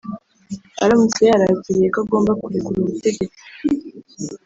[0.83, 3.41] Aramutse yarakiriye ko agomba kurekura ubutegetsi